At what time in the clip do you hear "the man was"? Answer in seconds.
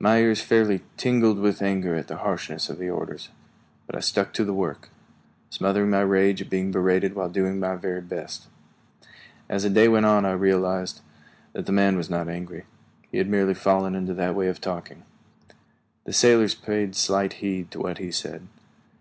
11.66-12.10